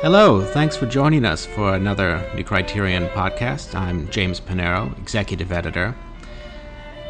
[0.00, 3.74] Hello, thanks for joining us for another New Criterion podcast.
[3.74, 5.92] I'm James Panero, executive editor.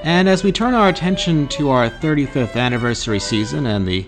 [0.02, 4.06] And as we turn our attention to our 35th anniversary season and the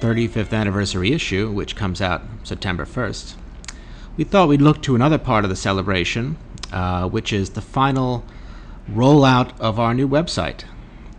[0.00, 3.34] 35th anniversary issue, which comes out September 1st,
[4.16, 6.38] we thought we'd look to another part of the celebration,
[6.72, 8.24] uh, which is the final
[8.90, 10.64] rollout of our new website,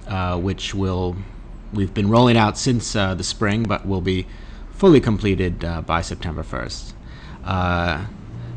[0.08, 1.18] uh, which will
[1.72, 4.26] we've been rolling out since uh, the spring, but will be
[4.72, 6.94] fully completed uh, by September 1st.
[7.46, 8.06] Uh,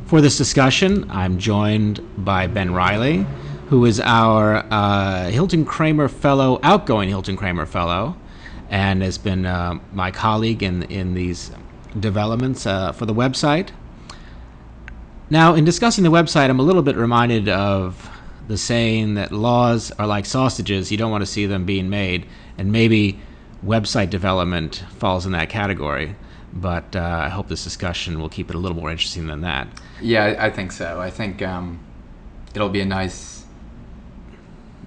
[0.07, 3.27] for this discussion, I'm joined by Ben Riley,
[3.69, 8.17] who is our uh, Hilton Kramer Fellow, outgoing Hilton Kramer Fellow,
[8.71, 11.51] and has been uh, my colleague in, in these
[12.01, 13.69] developments uh, for the website.
[15.29, 18.11] Now, in discussing the website, I'm a little bit reminded of
[18.49, 22.25] the saying that laws are like sausages, you don't want to see them being made,
[22.57, 23.21] and maybe
[23.63, 26.17] website development falls in that category.
[26.53, 29.69] But uh, I hope this discussion will keep it a little more interesting than that.
[30.01, 31.01] Yeah, I think so.
[31.01, 31.81] I think um,
[32.55, 33.39] it'll be a nice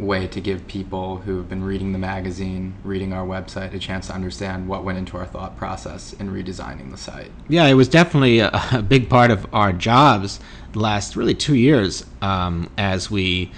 [0.01, 4.07] way to give people who have been reading the magazine, reading our website, a chance
[4.07, 7.31] to understand what went into our thought process in redesigning the site.
[7.47, 10.39] Yeah, it was definitely a, a big part of our jobs
[10.73, 13.51] the last really two years um, as we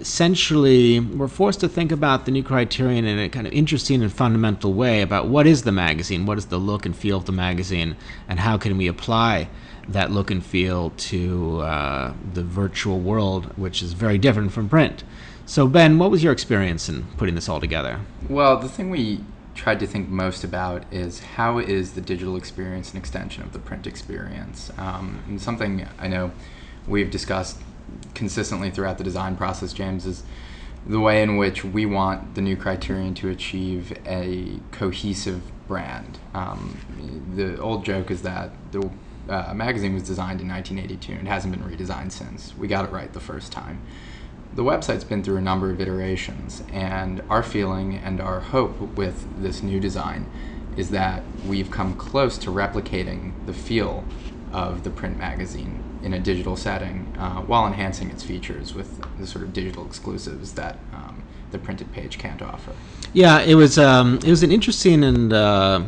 [0.00, 4.12] essentially were forced to think about the new criterion in a kind of interesting and
[4.12, 7.32] fundamental way about what is the magazine, what is the look and feel of the
[7.32, 7.96] magazine,
[8.28, 9.48] and how can we apply
[9.88, 15.04] that look and feel to uh, the virtual world, which is very different from print.
[15.46, 18.00] So, Ben, what was your experience in putting this all together?
[18.28, 19.20] Well, the thing we
[19.54, 23.58] tried to think most about is how is the digital experience an extension of the
[23.58, 24.72] print experience?
[24.76, 26.32] Um, and something I know
[26.86, 27.60] we've discussed
[28.14, 30.22] consistently throughout the design process, James, is
[30.86, 36.18] the way in which we want the new criterion to achieve a cohesive brand.
[36.32, 36.78] Um,
[37.34, 38.90] the old joke is that the
[39.28, 42.56] uh, magazine was designed in 1982 and hasn't been redesigned since.
[42.56, 43.80] We got it right the first time
[44.56, 49.26] the website's been through a number of iterations, and our feeling and our hope with
[49.42, 50.26] this new design
[50.78, 54.02] is that we've come close to replicating the feel
[54.52, 59.26] of the print magazine in a digital setting uh, while enhancing its features with the
[59.26, 62.72] sort of digital exclusives that um, the printed page can't offer.
[63.12, 65.82] Yeah, it was um, it was an interesting and uh,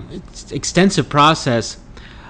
[0.51, 1.79] extensive process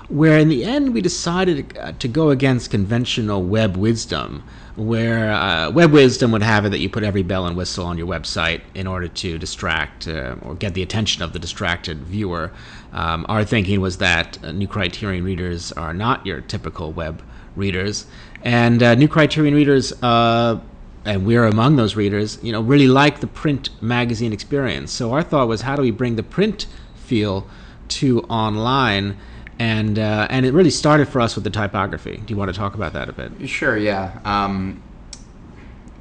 [0.08, 4.42] where in the end we decided to go against conventional web wisdom
[4.76, 7.98] where uh, web wisdom would have it that you put every bell and whistle on
[7.98, 12.52] your website in order to distract uh, or get the attention of the distracted viewer.
[12.92, 17.22] Um, our thinking was that uh, New Criterion readers are not your typical web
[17.58, 18.06] readers,
[18.42, 20.60] and uh, New Criterion readers, uh,
[21.04, 24.92] and we're among those readers, you know, really like the print magazine experience.
[24.92, 27.46] So our thought was, how do we bring the print feel
[27.88, 29.16] to online?
[29.58, 32.16] and uh, and it really started for us with the typography.
[32.24, 33.48] Do you want to talk about that a bit?
[33.48, 33.76] Sure.
[33.76, 34.20] Yeah.
[34.24, 34.82] Um,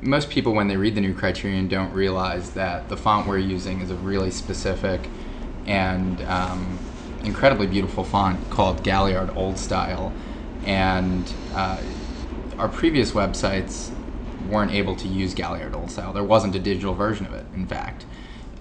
[0.01, 3.81] most people, when they read the new criterion, don't realize that the font we're using
[3.81, 5.09] is a really specific
[5.65, 6.77] and um,
[7.23, 10.13] incredibly beautiful font called Galliard Old Style,
[10.67, 11.81] and uh,
[12.59, 13.91] our previous websites
[14.49, 16.13] weren't able to use Galliard Old Style.
[16.13, 18.05] There wasn't a digital version of it, in fact,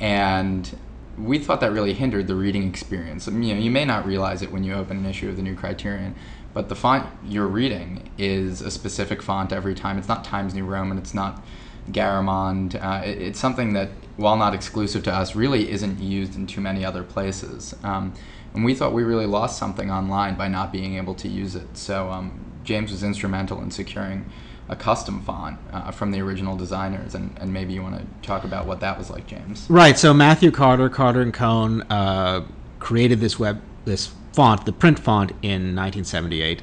[0.00, 0.78] and
[1.18, 3.26] we thought that really hindered the reading experience.
[3.26, 5.36] I mean, you know, you may not realize it when you open an issue of
[5.36, 6.14] the New Criterion,
[6.52, 9.98] but the font you're reading is a specific font every time.
[9.98, 10.98] It's not Times New Roman.
[10.98, 11.42] It's not
[11.90, 12.74] Garamond.
[12.82, 16.60] Uh, it, it's something that, while not exclusive to us, really isn't used in too
[16.60, 17.74] many other places.
[17.82, 18.14] Um,
[18.56, 21.76] and we thought we really lost something online by not being able to use it.
[21.76, 24.24] So um, James was instrumental in securing
[24.68, 28.44] a custom font uh, from the original designers, and, and maybe you want to talk
[28.44, 29.66] about what that was like, James.
[29.68, 29.96] Right.
[29.96, 32.44] So Matthew Carter, Carter and Cone, uh,
[32.80, 36.62] created this web this font, the print font, in 1978,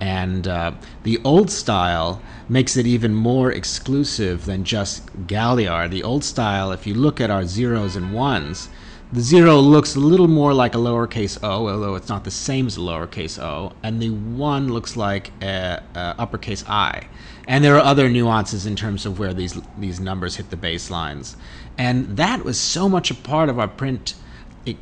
[0.00, 0.72] and uh,
[1.04, 5.92] the old style makes it even more exclusive than just Galliard.
[5.92, 8.68] The old style, if you look at our zeros and ones,
[9.12, 12.66] the zero looks a little more like a lowercase o, although it's not the same
[12.66, 17.06] as a lowercase o, and the one looks like a, a uppercase i.
[17.46, 21.36] And there are other nuances in terms of where these these numbers hit the baselines,
[21.76, 24.14] and that was so much a part of our print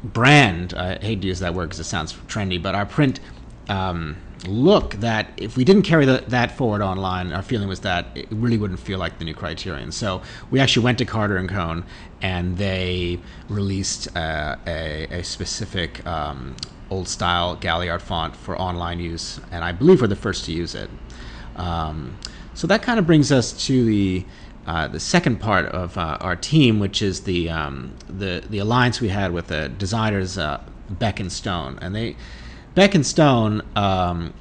[0.04, 0.72] brand.
[0.74, 3.20] I hate to use that word because it sounds trendy, but our print.
[3.68, 4.16] Um,
[4.46, 8.26] look that if we didn't carry the, that forward online, our feeling was that it
[8.30, 9.92] really wouldn't feel like the new Criterion.
[9.92, 11.84] So we actually went to Carter and Cone,
[12.20, 16.56] and they released uh, a, a, specific um,
[16.90, 20.74] old style Galliard font for online use, and I believe we're the first to use
[20.74, 20.90] it.
[21.56, 22.18] Um,
[22.54, 24.24] so that kind of brings us to the
[24.64, 29.00] uh, the second part of uh, our team, which is the um, the the alliance
[29.00, 32.16] we had with the designers uh, Beck and Stone, and they
[32.74, 34.32] Beck and Stone um,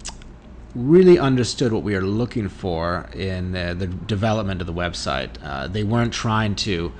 [0.73, 5.29] really understood what we were looking for in uh, the development of the website.
[5.43, 6.93] Uh, they weren't trying to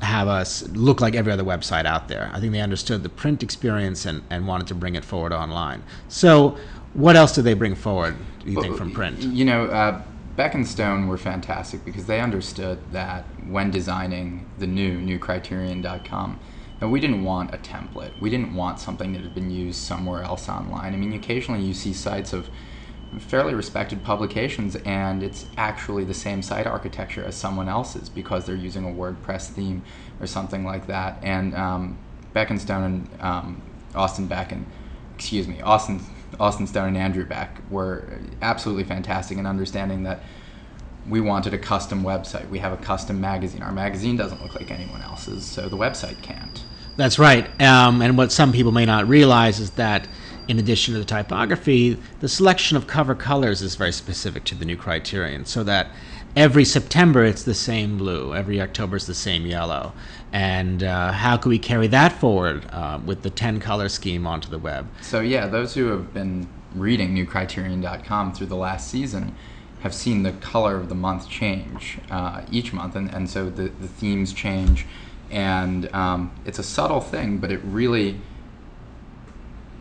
[0.00, 2.30] have us look like every other website out there.
[2.32, 5.82] I think they understood the print experience and, and wanted to bring it forward online.
[6.08, 6.56] So,
[6.94, 9.20] what else did they bring forward, do you well, think, from print?
[9.20, 10.02] You know, uh,
[10.36, 16.40] Beck and Stone were fantastic because they understood that when designing the new, newcriterion.com,
[16.80, 18.10] that we didn't want a template.
[18.20, 20.94] We didn't want something that had been used somewhere else online.
[20.94, 22.50] I mean, occasionally you see sites of
[23.18, 28.54] fairly respected publications and it's actually the same site architecture as someone else's because they're
[28.54, 29.82] using a WordPress theme
[30.20, 31.18] or something like that.
[31.22, 31.98] And um,
[32.32, 33.62] Beck and and um,
[33.94, 34.64] Austin Beck and,
[35.16, 36.00] excuse me, Austin,
[36.38, 40.22] Austin Stone and Andrew Beck were absolutely fantastic in understanding that
[41.08, 42.48] we wanted a custom website.
[42.48, 43.62] We have a custom magazine.
[43.62, 46.64] Our magazine doesn't look like anyone else's, so the website can't.
[47.00, 47.48] That's right.
[47.62, 50.06] Um, and what some people may not realize is that
[50.48, 54.66] in addition to the typography, the selection of cover colors is very specific to the
[54.66, 55.92] new criterion, so that
[56.36, 59.94] every September it's the same blue, every October is the same yellow.
[60.30, 64.50] And uh, how can we carry that forward uh, with the 10 color scheme onto
[64.50, 64.86] the web?
[65.00, 69.34] So, yeah, those who have been reading newcriterion.com through the last season
[69.80, 73.70] have seen the color of the month change uh, each month, and, and so the,
[73.80, 74.84] the themes change.
[75.30, 78.20] And um, it's a subtle thing, but it really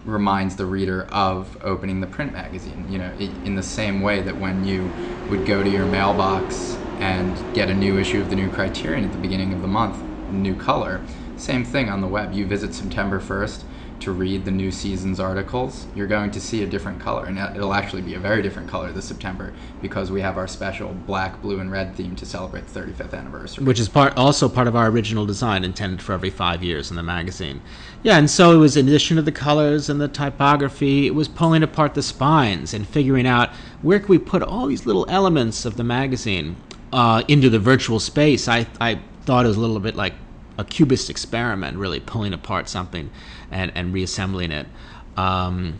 [0.06, 2.86] reminds the reader of opening the print magazine.
[2.90, 4.92] You know, in the same way that when you
[5.28, 9.12] would go to your mailbox and get a new issue of the new Criterion at
[9.12, 11.02] the beginning of the month, new color,
[11.38, 12.34] same thing on the web.
[12.34, 13.64] You visit September 1st
[14.02, 17.26] to read the new season's articles, you're going to see a different color.
[17.26, 20.94] And it'll actually be a very different color this September because we have our special
[20.94, 23.66] black, blue, and red theme to celebrate the 35th anniversary.
[23.66, 26.96] Which is part also part of our original design intended for every five years in
[26.96, 27.62] the magazine.
[28.04, 31.28] Yeah, and so it was in addition to the colors and the typography, it was
[31.28, 33.50] pulling apart the spines and figuring out
[33.82, 36.56] where can we put all these little elements of the magazine
[36.94, 38.48] uh, into the virtual space.
[38.48, 40.14] I, I thought it was a little bit like
[40.60, 43.10] a cubist experiment, really pulling apart something
[43.50, 44.68] and, and reassembling it.
[45.16, 45.80] Um,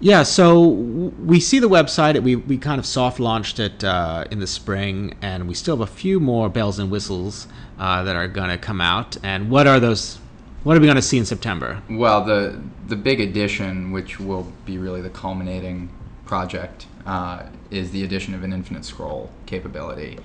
[0.00, 2.20] yeah, so we see the website.
[2.22, 5.88] We, we kind of soft launched it uh, in the spring, and we still have
[5.88, 9.16] a few more bells and whistles uh, that are going to come out.
[9.22, 10.18] And what are those?
[10.64, 11.82] What are we going to see in September?
[11.90, 15.90] Well, the the big addition, which will be really the culminating
[16.26, 20.18] project, uh, is the addition of an infinite scroll capability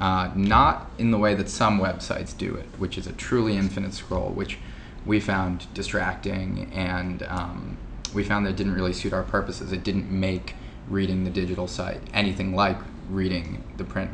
[0.00, 3.94] uh, not in the way that some websites do it, which is a truly infinite
[3.94, 4.58] scroll, which
[5.04, 7.78] we found distracting and um,
[8.12, 9.72] we found that it didn't really suit our purposes.
[9.72, 10.54] It didn't make
[10.88, 12.78] reading the digital site anything like
[13.08, 14.10] reading the print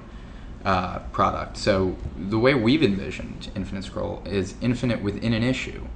[0.64, 1.56] uh, product.
[1.56, 5.86] So the way we've envisioned Infinite Scroll is infinite within an issue.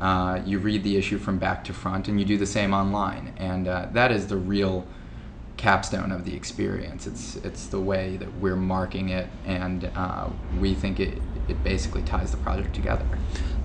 [0.00, 3.32] Uh, you read the issue from back to front, and you do the same online,
[3.38, 4.86] and uh, that is the real
[5.56, 7.06] capstone of the experience.
[7.06, 10.28] It's it's the way that we're marking it, and uh,
[10.60, 13.06] we think it it basically ties the project together.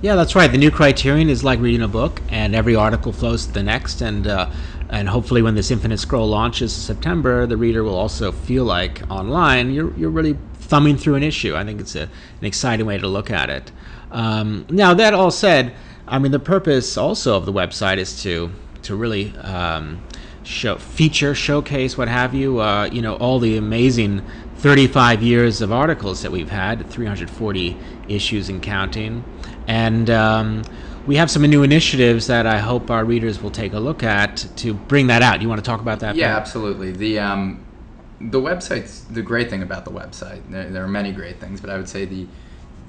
[0.02, 0.52] Yeah, that's right.
[0.52, 4.02] The new criterion is like reading a book, and every article flows to the next,
[4.02, 4.50] and uh,
[4.90, 9.02] and hopefully, when this Infinite Scroll launches in September, the reader will also feel like
[9.10, 11.56] online you're you're really thumbing through an issue.
[11.56, 13.72] I think it's a, an exciting way to look at it.
[14.12, 15.74] Um, now, that all said,
[16.08, 18.52] I mean the purpose also of the website is to
[18.84, 20.02] to really um,
[20.44, 24.24] show feature showcase what have you uh, you know all the amazing
[24.58, 29.24] 35 years of articles that we've had 340 issues and counting
[29.68, 30.64] and um,
[31.08, 34.46] we have some new initiatives that I hope our readers will take a look at
[34.58, 35.42] to bring that out.
[35.42, 36.16] You want to talk about that?
[36.16, 36.92] Yeah, absolutely.
[36.92, 37.66] The um,
[38.20, 40.42] the website's the great thing about the website.
[40.50, 42.28] There, there, are many great things, but I would say the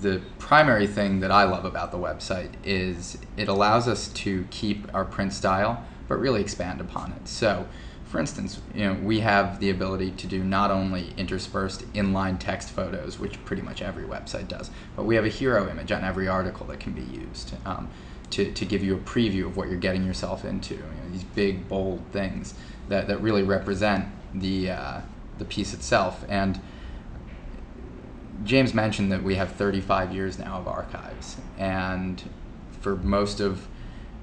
[0.00, 4.92] the primary thing that I love about the website is it allows us to keep
[4.94, 7.26] our print style but really expand upon it.
[7.26, 7.66] So,
[8.04, 12.68] for instance, you know, we have the ability to do not only interspersed inline text
[12.68, 16.28] photos, which pretty much every website does, but we have a hero image on every
[16.28, 17.88] article that can be used um,
[18.28, 20.74] to, to give you a preview of what you're getting yourself into.
[20.74, 22.52] You know, these big, bold things
[22.90, 24.04] that, that really represent
[24.34, 25.00] the, uh,
[25.38, 26.26] the piece itself.
[26.28, 26.60] And
[28.44, 32.22] James mentioned that we have 35 years now of archives, and
[32.82, 33.66] for most of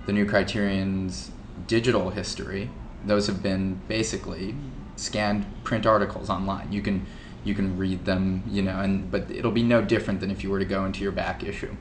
[0.06, 1.32] the new Criterion's
[1.68, 2.70] digital history,
[3.06, 4.56] those have been basically
[4.96, 6.72] scanned print articles online.
[6.72, 7.06] You can
[7.44, 10.50] you can read them, you know, and but it'll be no different than if you
[10.50, 11.76] were to go into your back issue.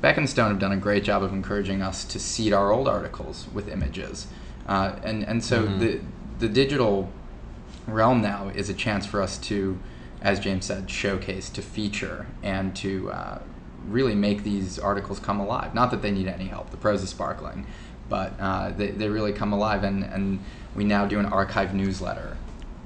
[0.00, 2.88] Beck and Stone have done a great job of encouraging us to seed our old
[2.88, 4.26] articles with images,
[4.66, 5.78] uh, and and so mm-hmm.
[5.78, 6.00] the
[6.38, 7.10] the digital
[7.86, 9.78] realm now is a chance for us to,
[10.20, 13.42] as James said, showcase, to feature, and to uh,
[13.86, 15.74] really make these articles come alive.
[15.74, 17.66] Not that they need any help; the prose is sparkling,
[18.12, 19.84] but uh, they, they really come alive.
[19.84, 20.44] And, and
[20.76, 22.36] we now do an archive newsletter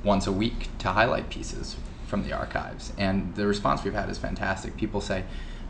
[0.04, 1.75] once a week to highlight pieces
[2.06, 2.92] from the archives.
[2.97, 4.76] And the response we've had is fantastic.
[4.76, 5.25] People say,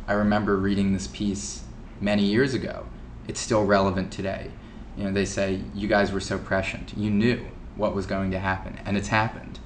[0.06, 1.64] I remember reading this piece
[2.02, 2.84] many years ago.
[3.28, 4.50] It's still relevant today.
[4.94, 6.92] You know, they say, you guys were so prescient.
[6.94, 7.46] You knew
[7.76, 9.58] what was going to happen, and it's happened.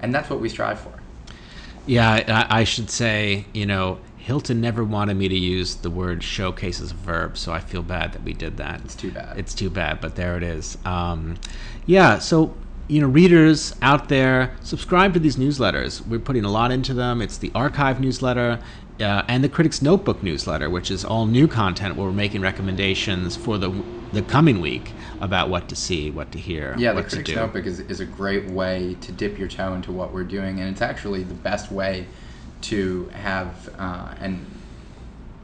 [0.00, 1.02] And that's what we strive for.
[1.84, 6.22] Yeah, I, I should say, you know, Hilton never wanted me to use the word
[6.22, 8.80] showcase as a verb, so I feel bad that we did that.
[8.84, 9.36] It's too bad.
[9.36, 10.78] It's too bad, but there it is.
[10.84, 11.38] Um,
[11.86, 12.54] yeah, so
[12.86, 16.06] you know, readers out there, subscribe to these newsletters.
[16.06, 17.20] We're putting a lot into them.
[17.20, 18.60] It's the archive newsletter
[19.00, 23.36] uh, and the Critics Notebook newsletter, which is all new content where we're making recommendations
[23.36, 23.70] for the
[24.12, 26.76] the coming week about what to see, what to hear.
[26.78, 30.12] Yeah, the Critics Notebook is, is a great way to dip your toe into what
[30.12, 32.06] we're doing, and it's actually the best way
[32.62, 34.46] to have uh, an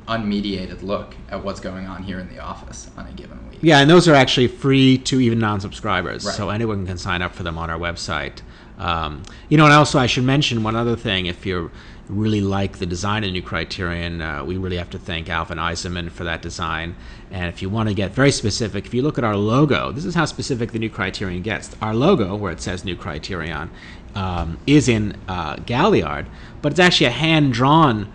[0.07, 3.59] unmediated look at what's going on here in the office on a given week.
[3.61, 6.35] Yeah, and those are actually free to even non-subscribers, Right.
[6.35, 8.41] so anyone can sign up for them on our website.
[8.79, 11.27] Um, you know, and also I should mention one other thing.
[11.27, 11.71] If you
[12.09, 16.11] really like the design of New Criterion, uh, we really have to thank Alvin Eisenman
[16.11, 16.97] for that design.
[17.31, 20.05] And if you want to get very specific, if you look at our logo, this
[20.05, 21.77] is how specific the New Criterion gets.
[21.83, 23.71] Our logo, where it says New Criterion,
[24.15, 26.27] um, is in uh, Galliard,
[26.63, 28.11] but it's actually a hand-drawn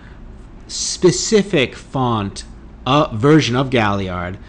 [0.68, 2.46] specific font
[2.86, 4.40] uh, version of Galliard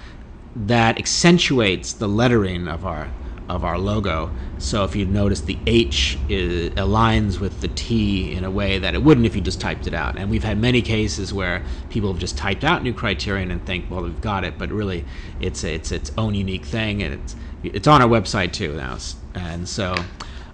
[0.56, 3.10] that accentuates the lettering of our
[3.48, 4.30] of our logo.
[4.58, 8.94] So if you notice, the H is, aligns with the T in a way that
[8.94, 10.16] it wouldn't if you just typed it out.
[10.16, 13.90] And we've had many cases where people have just typed out New Criterion and think,
[13.90, 15.04] well, we've got it, but really,
[15.40, 18.98] it's it's its own unique thing, and it's it's on our website too now.
[19.34, 19.94] And so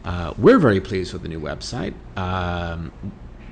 [0.04, 1.94] uh, we're very pleased with the new website.
[2.16, 2.92] Um,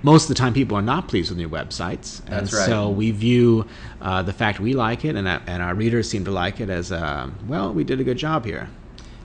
[0.02, 2.20] most of the time, people are not pleased with new websites.
[2.20, 2.66] And That's right.
[2.66, 3.66] So we view
[4.00, 6.70] uh, the fact we like it and, that- and our readers seem to like it
[6.70, 8.70] as, uh, well, we did a good job here.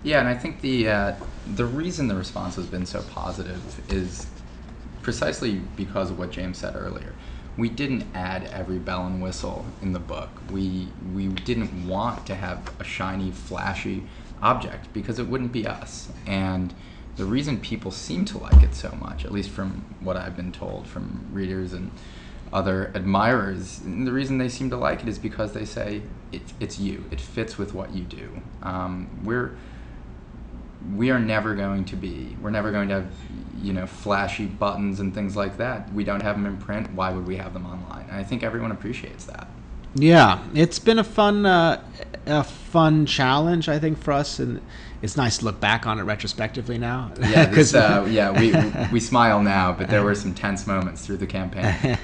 [0.03, 1.15] Yeah, and I think the uh,
[1.55, 4.27] the reason the response has been so positive is
[5.01, 7.13] precisely because of what James said earlier.
[7.55, 10.29] We didn't add every bell and whistle in the book.
[10.51, 14.03] We we didn't want to have a shiny, flashy
[14.41, 16.09] object because it wouldn't be us.
[16.27, 16.73] And
[17.15, 20.51] the reason people seem to like it so much, at least from what I've been
[20.51, 21.91] told from readers and
[22.51, 26.77] other admirers, the reason they seem to like it is because they say it, it's
[26.77, 27.05] you.
[27.09, 28.41] It fits with what you do.
[28.61, 29.55] Um, we're
[30.95, 33.11] we are never going to be we're never going to have
[33.61, 35.91] you know flashy buttons and things like that.
[35.93, 36.91] We don't have them in print.
[36.93, 38.05] Why would we have them online?
[38.09, 39.47] And i think everyone appreciates that.
[39.95, 41.79] Yeah, it's been a fun, uh,
[42.25, 44.59] a fun challenge, I think, for us, and
[45.03, 47.11] it's nice to look back on it retrospectively now.
[47.19, 48.53] yeah this, 'Cause- uh, yeah we
[48.91, 51.97] we smile now but there were some tense moments through the campaign.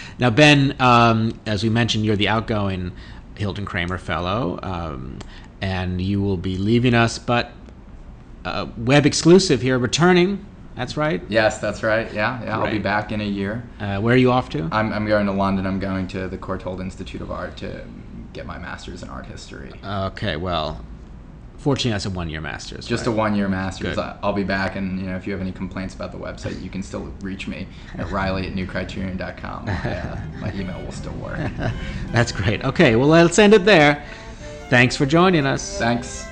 [0.18, 2.92] Now, Ben, um, as we mentioned, you're the outgoing
[3.36, 5.18] Hilton Kramer Fellow, um,
[5.60, 7.52] and you will be leaving us, but
[8.46, 10.44] uh, web exclusive here, returning.
[10.76, 11.22] That's right.
[11.30, 14.30] yes that's right yeah yeah i'll be back in a year Uh, where are you
[14.30, 14.68] off to?
[14.70, 17.82] I'm, I'm going to london i'm going to the courtauld institute of art to
[18.34, 20.84] get my master's in art history Okay, well,
[21.56, 22.86] fortunately, that's a one-year master's.
[22.86, 23.96] just a one-year master's.
[23.96, 24.12] Good.
[24.22, 26.68] I'll be back, and you know, if you have any complaints about the website, you
[26.68, 29.64] can still reach me at Riley at newcriterion.com.
[29.64, 31.38] My, uh, my email will still work.
[32.12, 32.62] That's great.
[32.64, 34.04] Okay, well, let's end it there.
[34.68, 35.78] Thanks for joining us.
[35.78, 36.26] Thanks.